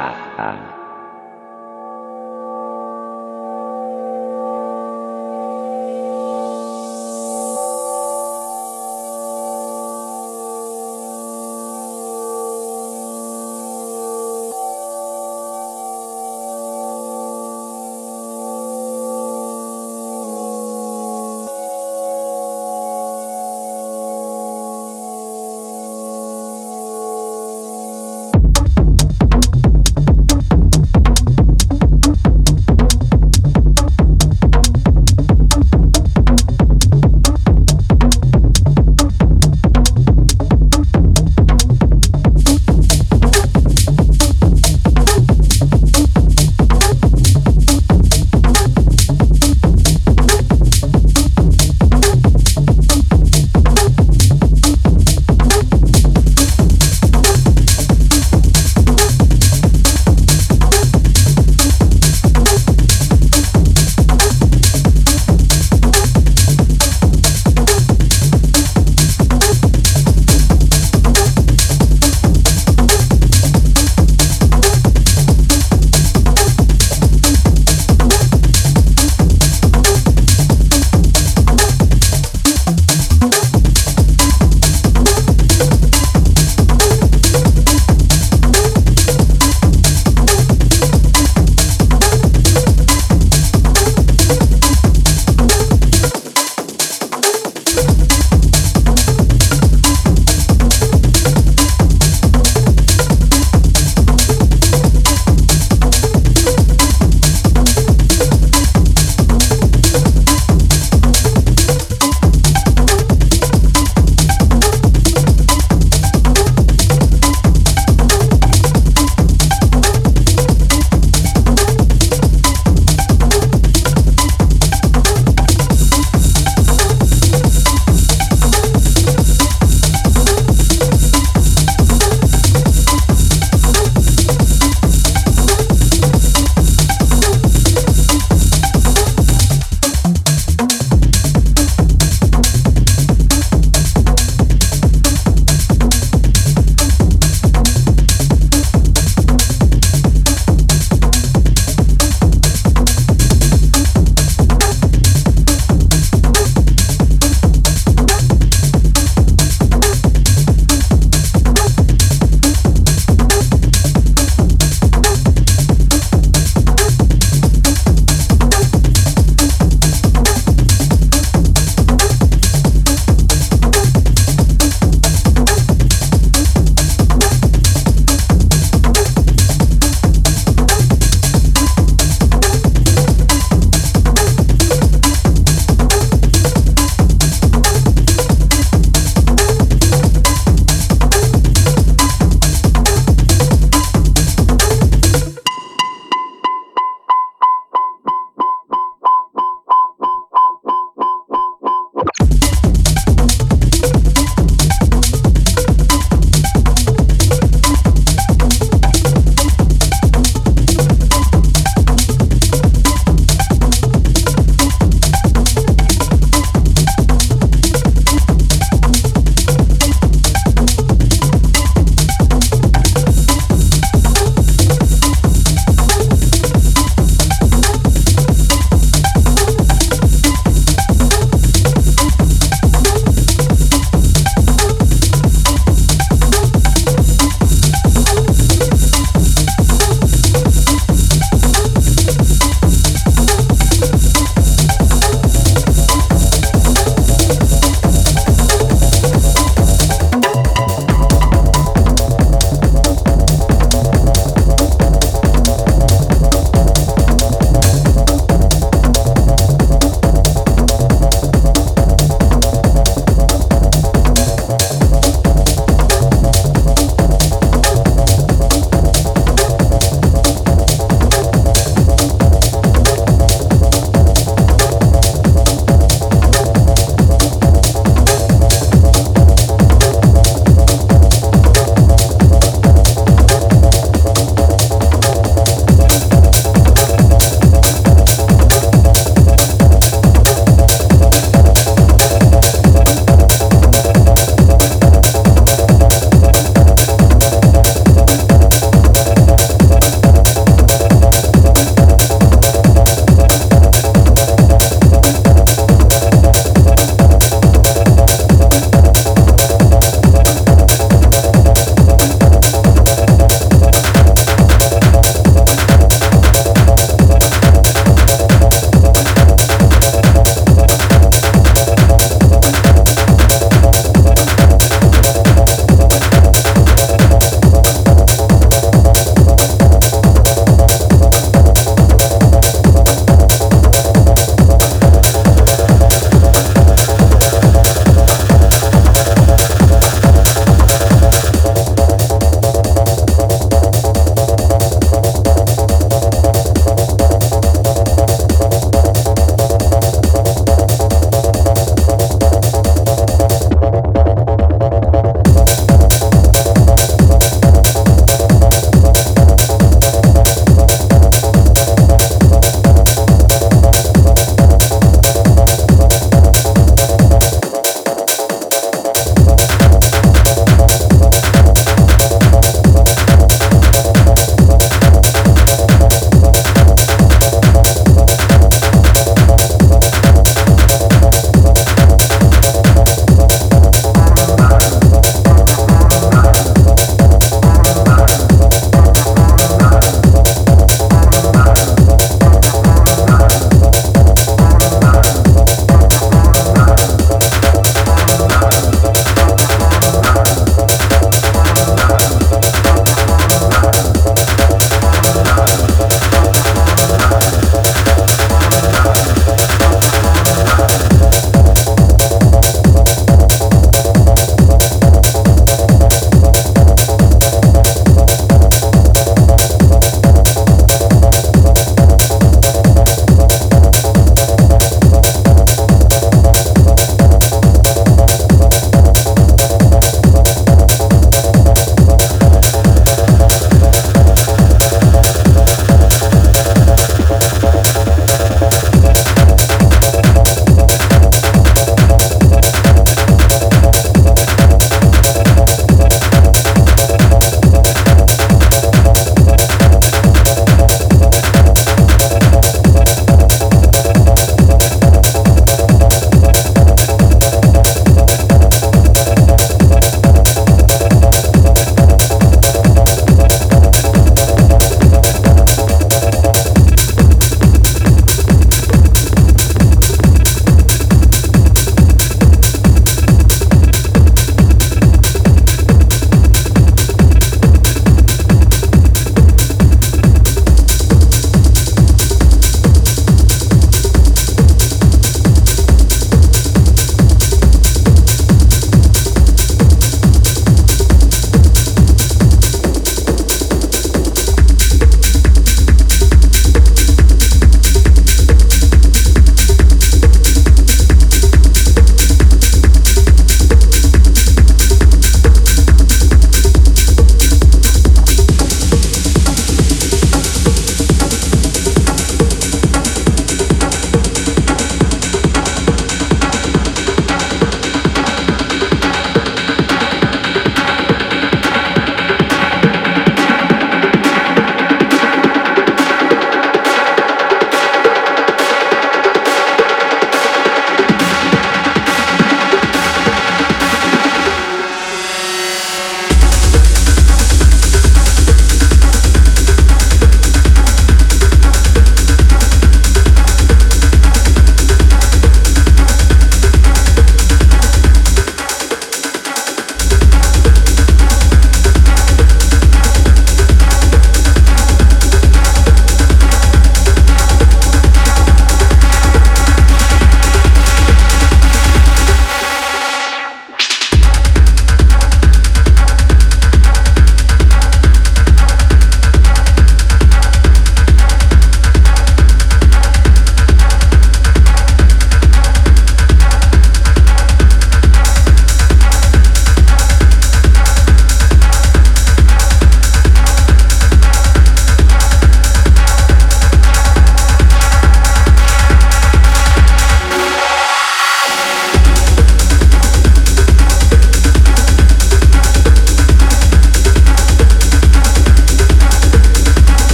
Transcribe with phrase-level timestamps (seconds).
[0.00, 0.79] 啊啊。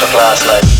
[0.00, 0.79] Song get mashed